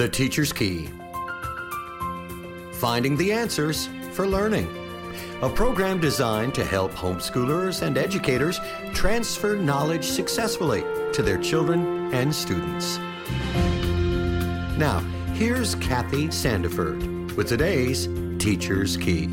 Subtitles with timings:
[0.00, 0.88] The Teacher's Key
[2.72, 4.66] Finding the Answers for Learning.
[5.42, 8.58] A program designed to help homeschoolers and educators
[8.94, 12.96] transfer knowledge successfully to their children and students.
[14.78, 15.00] Now,
[15.34, 18.08] here's Kathy Sandiford with today's
[18.38, 19.28] Teacher's Key.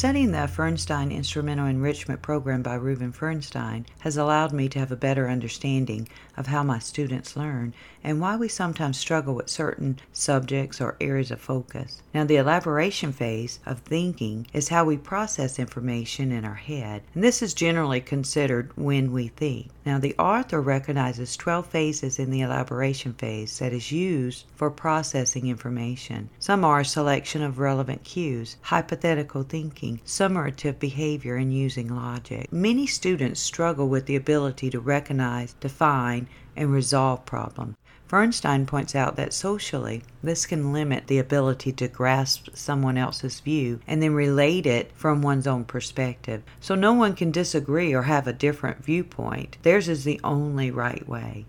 [0.00, 4.96] Studying the Feuerstein Instrumental Enrichment Program by Reuben Feuerstein has allowed me to have a
[4.96, 10.80] better understanding of how my students learn and why we sometimes struggle with certain subjects
[10.80, 12.02] or areas of focus.
[12.14, 17.22] Now, the elaboration phase of thinking is how we process information in our head, and
[17.22, 19.68] this is generally considered when we think.
[19.84, 25.48] Now, the author recognizes 12 phases in the elaboration phase that is used for processing
[25.48, 26.30] information.
[26.38, 32.52] Some are selection of relevant cues, hypothetical thinking, summative behavior, and using logic.
[32.52, 37.76] Many students struggle with the ability to recognize, define, and resolve problems.
[38.06, 43.78] Feuerstein points out that socially, this can limit the ability to grasp someone else's view
[43.86, 46.42] and then relate it from one's own perspective.
[46.60, 49.58] So no one can disagree or have a different viewpoint.
[49.62, 51.46] Theirs is the only right way.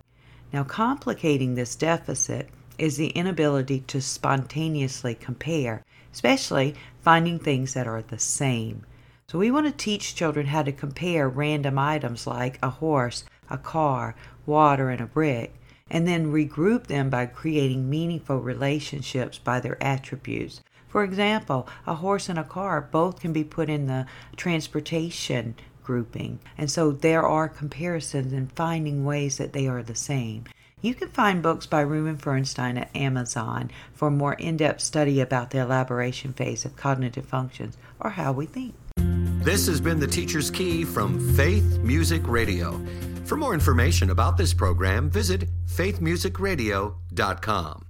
[0.54, 5.84] Now, complicating this deficit is the inability to spontaneously compare,
[6.14, 8.86] especially finding things that are the same.
[9.28, 13.58] So, we want to teach children how to compare random items like a horse, a
[13.58, 15.54] car, water, and a brick
[15.92, 20.62] and then regroup them by creating meaningful relationships by their attributes.
[20.88, 24.06] For example, a horse and a car both can be put in the
[24.38, 30.46] transportation grouping, and so there are comparisons and finding ways that they are the same.
[30.82, 35.22] You can find books by Reuben Feuerstein at Amazon for a more in depth study
[35.22, 38.74] about the elaboration phase of cognitive functions or how we think.
[39.44, 42.84] This has been the Teacher's Key from Faith Music Radio.
[43.26, 47.86] For more information about this program, visit faithmusicradio.com.